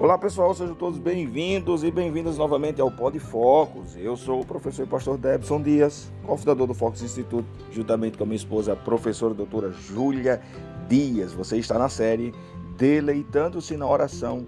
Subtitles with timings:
[0.00, 3.98] Olá pessoal, sejam todos bem-vindos e bem-vindas novamente ao Pod Focus.
[3.98, 8.26] Eu sou o professor e pastor Debson Dias, cofundador do Focus Instituto, juntamente com a
[8.26, 10.40] minha esposa, a professora doutora Júlia
[10.88, 11.34] Dias.
[11.34, 12.32] Você está na série
[12.78, 14.46] Deleitando-se na Oração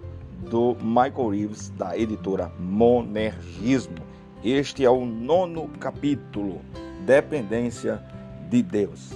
[0.49, 3.99] do Michael Reeves, da editora Monergismo.
[4.43, 6.63] Este é o nono capítulo,
[7.05, 8.03] Dependência
[8.49, 9.11] de Deus.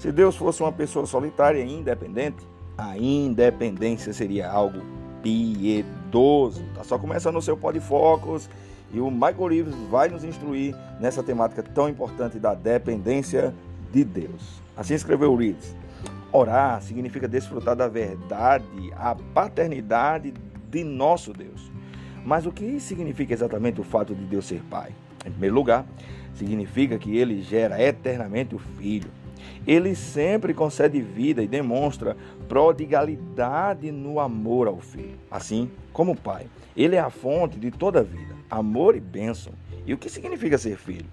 [0.00, 2.44] Se Deus fosse uma pessoa solitária e independente,
[2.76, 4.80] a independência seria algo
[5.22, 6.62] piedoso.
[6.74, 8.48] Tá só começando o seu Pod Focus
[8.92, 13.54] e o Michael Reeves vai nos instruir nessa temática tão importante da dependência
[13.92, 14.62] de Deus.
[14.76, 15.74] Assim escreveu Reeves.
[16.32, 18.64] Orar significa desfrutar da verdade,
[18.96, 20.34] a paternidade
[20.70, 21.70] de nosso Deus.
[22.24, 24.90] Mas o que significa exatamente o fato de Deus ser Pai?
[25.24, 25.86] Em primeiro lugar,
[26.34, 29.08] significa que ele gera eternamente o Filho.
[29.66, 32.16] Ele sempre concede vida e demonstra
[32.48, 36.46] prodigalidade no amor ao filho, assim como o pai.
[36.76, 39.52] Ele é a fonte de toda a vida, amor e bênção.
[39.86, 41.06] E o que significa ser filho?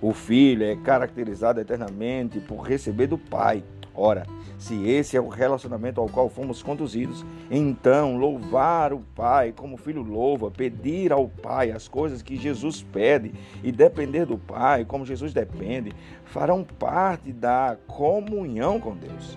[0.00, 3.62] O filho é caracterizado eternamente por receber do pai
[3.94, 9.74] Ora, se esse é o relacionamento ao qual fomos conduzidos, então louvar o Pai como
[9.74, 13.32] o filho louva, pedir ao Pai as coisas que Jesus pede
[13.62, 15.92] e depender do Pai como Jesus depende,
[16.24, 19.36] farão parte da comunhão com Deus.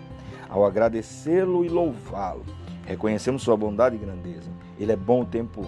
[0.49, 2.45] Ao agradecê-lo e louvá-lo,
[2.85, 4.51] reconhecemos sua bondade e grandeza.
[4.79, 5.65] Ele é bom o tempo,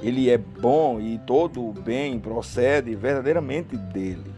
[0.00, 4.30] ele é bom e todo o bem procede verdadeiramente dele.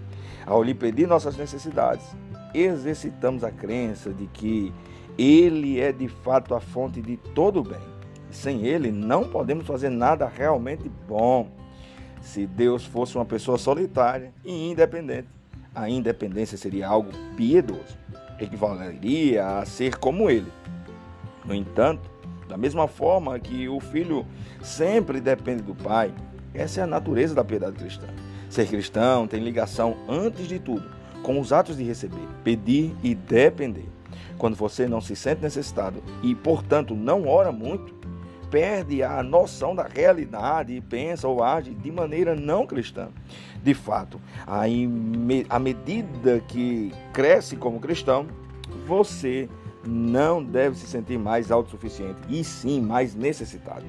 [0.47, 2.07] Ao lhe pedir nossas necessidades,
[2.55, 4.73] exercitamos a crença de que
[5.19, 7.81] Ele é de fato a fonte de todo o bem.
[8.31, 11.49] Sem Ele não podemos fazer nada realmente bom.
[12.21, 15.29] Se Deus fosse uma pessoa solitária e independente,
[15.75, 17.99] a independência seria algo piedoso,
[18.39, 20.51] equivaleria a ser como Ele.
[21.45, 22.11] No entanto,
[22.49, 24.27] da mesma forma que o filho
[24.63, 26.13] sempre depende do pai,
[26.55, 28.07] essa é a natureza da piedade cristã.
[28.49, 30.87] Ser cristão tem ligação, antes de tudo,
[31.23, 33.89] com os atos de receber, pedir e depender.
[34.39, 37.95] Quando você não se sente necessitado e, portanto, não ora muito,
[38.51, 43.09] perde a noção da realidade e pensa ou age de maneira não cristã.
[43.63, 44.21] De fato,
[45.49, 48.27] à medida que cresce como cristão,
[48.87, 49.49] você
[49.87, 53.85] não deve se sentir mais autossuficiente e sim mais necessitado.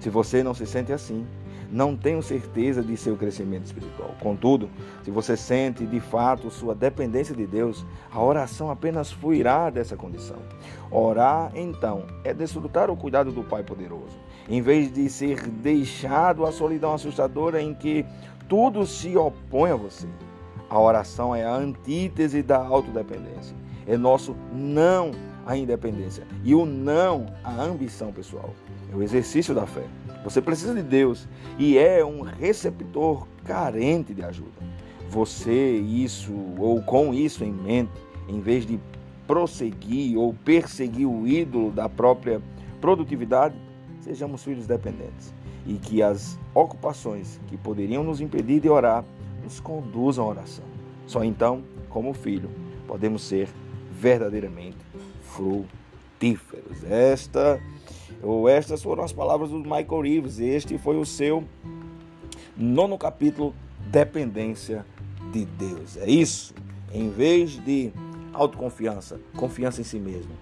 [0.00, 1.26] Se você não se sente assim,
[1.70, 4.14] não tenho certeza de seu crescimento espiritual.
[4.20, 4.68] Contudo,
[5.02, 10.38] se você sente de fato sua dependência de Deus, a oração apenas fluirá dessa condição.
[10.90, 14.16] Orar, então, é desfrutar o cuidado do Pai poderoso,
[14.48, 18.04] em vez de ser deixado à solidão assustadora em que
[18.48, 20.06] tudo se opõe a você.
[20.68, 23.56] A oração é a antítese da autodependência.
[23.86, 25.12] É nosso não
[25.46, 28.52] à independência e o não à ambição pessoal.
[28.92, 29.84] É o exercício da fé.
[30.24, 34.50] Você precisa de Deus e é um receptor carente de ajuda.
[35.08, 37.92] Você, isso ou com isso em mente,
[38.28, 38.78] em vez de
[39.26, 42.42] prosseguir ou perseguir o ídolo da própria
[42.80, 43.54] produtividade,
[44.00, 45.32] sejamos filhos dependentes
[45.64, 49.04] e que as ocupações que poderiam nos impedir de orar
[49.42, 50.64] nos conduzam à oração.
[51.06, 52.50] Só então, como filho,
[52.86, 53.48] podemos ser
[54.00, 54.76] verdadeiramente
[55.22, 56.84] frutíferos.
[56.84, 57.60] Esta
[58.22, 60.38] ou estas foram as palavras do Michael Reeves.
[60.38, 61.44] Este foi o seu
[62.56, 63.54] nono capítulo,
[63.90, 64.84] Dependência
[65.32, 65.96] de Deus.
[65.96, 66.54] É isso.
[66.92, 67.92] Em vez de
[68.32, 70.32] autoconfiança, confiança em si mesmo,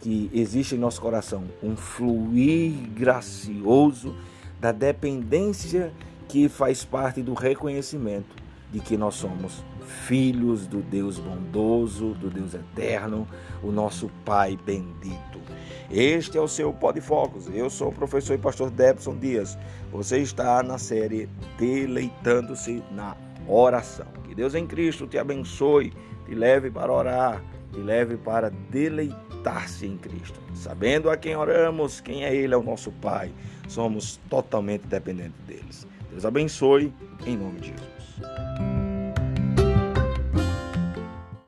[0.00, 4.14] que existe em nosso coração um fluir gracioso
[4.60, 5.92] da dependência
[6.28, 8.43] que faz parte do reconhecimento
[8.74, 9.64] de que nós somos
[10.04, 13.24] filhos do Deus bondoso, do Deus eterno,
[13.62, 15.40] o nosso Pai bendito.
[15.88, 17.48] Este é o seu Pod Focus.
[17.54, 19.56] Eu sou o professor e pastor Debson Dias.
[19.92, 24.08] Você está na série Deleitando-se na Oração.
[24.24, 25.92] Que Deus em Cristo te abençoe,
[26.26, 30.40] te leve para orar, te leve para deleitar-se em Cristo.
[30.52, 33.30] Sabendo a quem oramos, quem é Ele, é o nosso Pai.
[33.68, 35.86] Somos totalmente dependentes deles.
[36.10, 36.92] Deus abençoe,
[37.24, 37.93] em nome de Jesus.
[38.22, 38.73] Adiós.